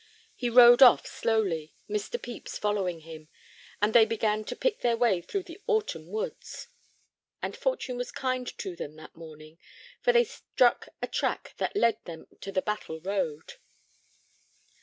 He 0.35 0.49
rode 0.49 0.81
off 0.81 1.05
slowly, 1.05 1.75
Mr. 1.87 2.19
Pepys 2.19 2.57
following 2.57 3.01
him, 3.01 3.27
and 3.83 3.93
they 3.93 4.03
began 4.03 4.43
to 4.45 4.55
pick 4.55 4.79
their 4.79 4.97
way 4.97 5.21
through 5.21 5.43
the 5.43 5.61
autumn 5.67 6.07
woods. 6.07 6.69
And 7.39 7.55
fortune 7.55 7.97
was 7.97 8.11
kind 8.11 8.47
to 8.57 8.75
them 8.75 8.95
that 8.95 9.15
morning, 9.15 9.59
for 10.01 10.11
they 10.11 10.23
struck 10.23 10.87
a 11.03 11.07
track 11.07 11.53
that 11.57 11.75
led 11.75 12.03
them 12.05 12.25
to 12.41 12.51
the 12.51 12.63
Battle 12.63 12.99
road. 12.99 13.57